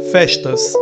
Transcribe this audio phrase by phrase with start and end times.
[0.00, 0.74] Festas.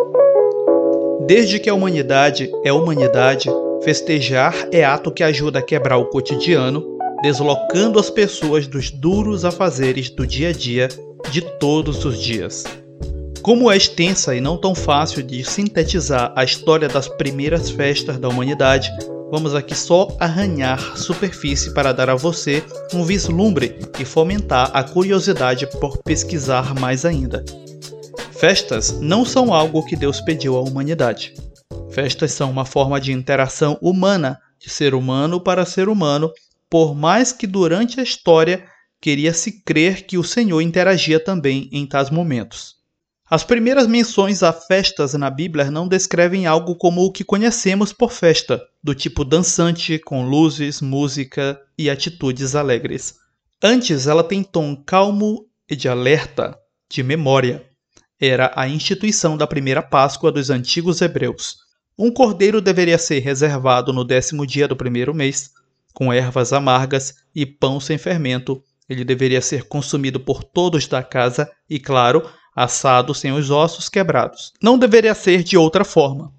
[1.27, 3.49] Desde que a humanidade é humanidade,
[3.83, 6.85] festejar é ato que ajuda a quebrar o cotidiano,
[7.23, 10.89] deslocando as pessoas dos duros afazeres do dia a dia
[11.31, 12.65] de todos os dias.
[13.41, 18.29] Como é extensa e não tão fácil de sintetizar a história das primeiras festas da
[18.29, 18.91] humanidade,
[19.31, 22.63] vamos aqui só arranhar superfície para dar a você
[22.93, 27.45] um vislumbre e fomentar a curiosidade por pesquisar mais ainda.
[28.47, 31.33] Festas não são algo que Deus pediu à humanidade.
[31.91, 36.31] Festas são uma forma de interação humana, de ser humano para ser humano,
[36.69, 38.67] por mais que durante a história
[39.01, 42.75] queria-se crer que o Senhor interagia também em tais momentos.
[43.31, 48.13] As primeiras menções a festas na Bíblia não descrevem algo como o que conhecemos por
[48.13, 53.15] festa, do tipo dançante, com luzes, música e atitudes alegres.
[53.63, 56.55] Antes, ela tem tom calmo e de alerta,
[56.91, 57.65] de memória
[58.21, 61.59] era a instituição da primeira Páscoa dos antigos hebreus.
[61.99, 65.51] Um cordeiro deveria ser reservado no décimo dia do primeiro mês,
[65.93, 68.63] com ervas amargas e pão sem fermento.
[68.89, 74.53] Ele deveria ser consumido por todos da casa e, claro, assado sem os ossos quebrados.
[74.63, 76.33] Não deveria ser de outra forma.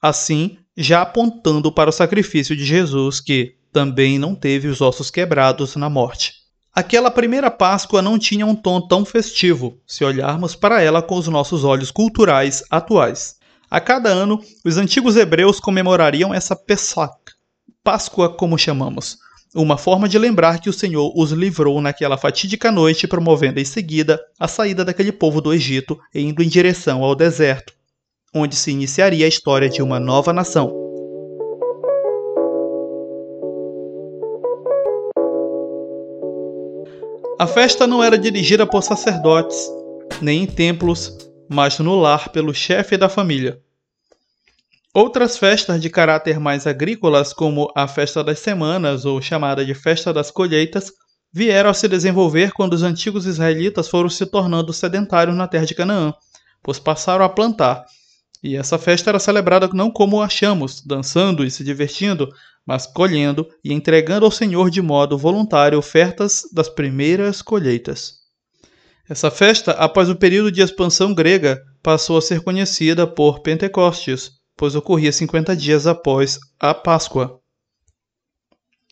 [0.00, 5.76] Assim, já apontando para o sacrifício de Jesus, que também não teve os ossos quebrados
[5.76, 6.39] na morte.
[6.80, 11.28] Aquela primeira Páscoa não tinha um tom tão festivo, se olharmos para ela com os
[11.28, 13.36] nossos olhos culturais atuais.
[13.70, 17.12] A cada ano, os antigos hebreus comemorariam essa Pesach,
[17.84, 19.18] Páscoa como chamamos,
[19.54, 24.18] uma forma de lembrar que o Senhor os livrou naquela fatídica noite, promovendo em seguida
[24.38, 27.74] a saída daquele povo do Egito indo em direção ao deserto,
[28.34, 30.79] onde se iniciaria a história de uma nova nação.
[37.40, 39.66] A festa não era dirigida por sacerdotes,
[40.20, 41.16] nem em templos,
[41.48, 43.58] mas no lar pelo chefe da família.
[44.92, 50.12] Outras festas de caráter mais agrícolas, como a Festa das Semanas ou chamada de Festa
[50.12, 50.92] das Colheitas,
[51.32, 55.74] vieram a se desenvolver quando os antigos israelitas foram se tornando sedentários na terra de
[55.74, 56.12] Canaã,
[56.62, 57.86] pois passaram a plantar.
[58.42, 62.28] E essa festa era celebrada não como achamos, dançando e se divertindo,
[62.70, 68.20] mas colhendo e entregando ao Senhor de modo voluntário ofertas das primeiras colheitas.
[69.08, 74.76] Essa festa, após o período de expansão grega, passou a ser conhecida por Pentecostes, pois
[74.76, 77.40] ocorria 50 dias após a Páscoa.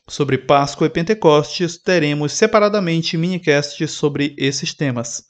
[0.09, 5.23] Sobre Páscoa e Pentecostes, teremos separadamente minicasts sobre esses temas.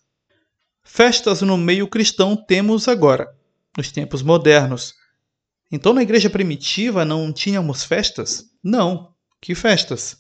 [0.83, 3.29] Festas no meio cristão temos agora,
[3.77, 4.95] nos tempos modernos,
[5.71, 8.45] então na igreja primitiva não tínhamos festas?
[8.63, 9.11] Não.
[9.41, 10.17] Que festas?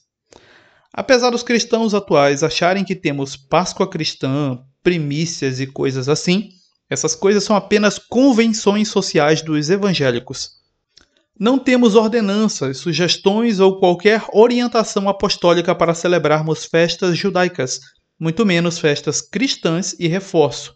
[0.92, 6.50] Apesar dos cristãos atuais acharem que temos Páscoa cristã, primícias e coisas assim,
[6.88, 10.58] essas coisas são apenas convenções sociais dos evangélicos.
[11.38, 17.78] Não temos ordenanças, sugestões ou qualquer orientação apostólica para celebrarmos festas judaicas,
[18.18, 20.74] muito menos festas cristãs e reforço.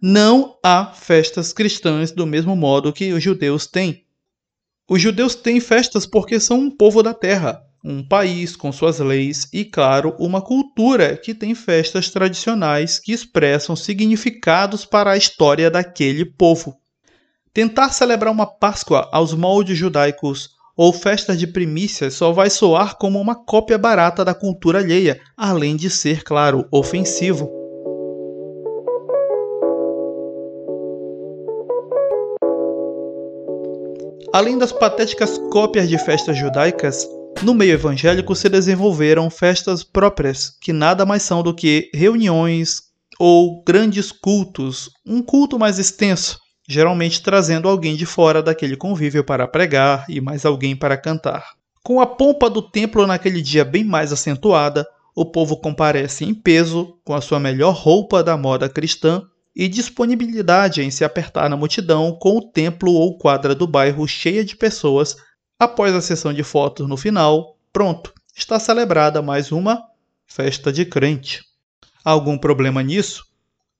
[0.00, 4.03] Não há festas cristãs do mesmo modo que os judeus têm.
[4.88, 9.48] Os judeus têm festas porque são um povo da terra, um país com suas leis
[9.50, 16.26] e, claro, uma cultura que tem festas tradicionais que expressam significados para a história daquele
[16.26, 16.76] povo.
[17.52, 23.18] Tentar celebrar uma Páscoa aos moldes judaicos ou festas de primícias só vai soar como
[23.18, 27.63] uma cópia barata da cultura alheia, além de ser, claro, ofensivo.
[34.34, 37.08] Além das patéticas cópias de festas judaicas,
[37.40, 42.82] no meio evangélico se desenvolveram festas próprias, que nada mais são do que reuniões
[43.16, 49.46] ou grandes cultos, um culto mais extenso, geralmente trazendo alguém de fora daquele convívio para
[49.46, 51.50] pregar e mais alguém para cantar.
[51.84, 54.84] Com a pompa do templo naquele dia bem mais acentuada,
[55.14, 59.22] o povo comparece em peso, com a sua melhor roupa da moda cristã,
[59.54, 64.44] e disponibilidade em se apertar na multidão com o templo ou quadra do bairro cheia
[64.44, 65.16] de pessoas.
[65.58, 69.82] Após a sessão de fotos no final, pronto, está celebrada mais uma
[70.26, 71.42] festa de crente.
[72.04, 73.24] Algum problema nisso?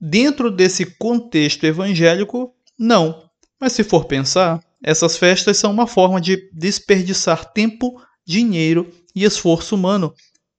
[0.00, 3.28] Dentro desse contexto evangélico, não.
[3.60, 9.74] Mas se for pensar, essas festas são uma forma de desperdiçar tempo, dinheiro e esforço
[9.74, 10.14] humano.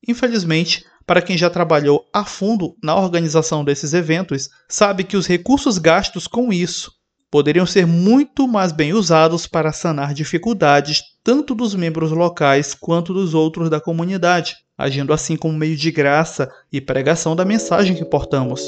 [0.08, 5.78] Infelizmente, para quem já trabalhou a fundo na organização desses eventos, sabe que os recursos
[5.78, 6.92] gastos com isso
[7.30, 13.34] poderiam ser muito mais bem usados para sanar dificuldades tanto dos membros locais quanto dos
[13.34, 18.62] outros da comunidade, agindo assim como meio de graça e pregação da mensagem que portamos.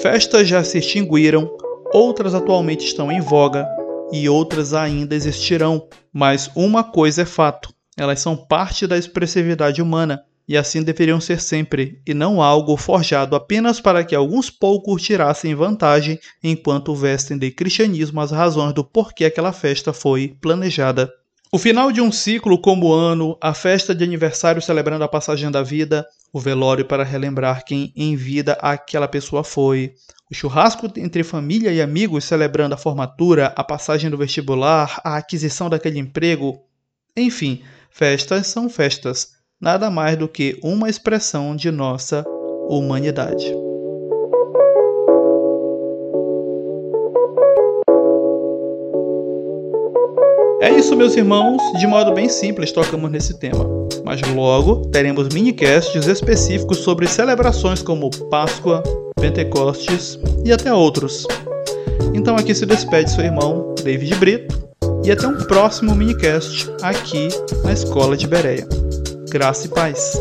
[0.00, 1.50] Festas já se extinguiram,
[1.92, 3.66] outras atualmente estão em voga
[4.12, 10.24] e outras ainda existirão, mas uma coisa é fato: elas são parte da expressividade humana
[10.50, 15.54] e assim deveriam ser sempre, e não algo forjado apenas para que alguns poucos tirassem
[15.54, 21.08] vantagem enquanto vestem de cristianismo as razões do porquê aquela festa foi planejada.
[21.52, 25.52] O final de um ciclo como o ano, a festa de aniversário celebrando a passagem
[25.52, 29.94] da vida, o velório para relembrar quem em vida aquela pessoa foi,
[30.30, 35.68] o churrasco entre família e amigos celebrando a formatura, a passagem do vestibular, a aquisição
[35.68, 36.60] daquele emprego.
[37.16, 42.24] Enfim, festas são festas nada mais do que uma expressão de nossa
[42.68, 43.52] humanidade.
[50.62, 51.60] É isso, meus irmãos.
[51.78, 53.66] De modo bem simples, tocamos nesse tema.
[54.04, 58.82] Mas logo teremos minicasts específicos sobre celebrações como Páscoa,
[59.20, 61.26] Pentecostes e até outros.
[62.14, 64.70] Então aqui se despede seu irmão David Brito
[65.04, 67.28] e até um próximo minicast aqui
[67.64, 68.66] na Escola de Bereia.
[69.30, 70.12] Graça e paz.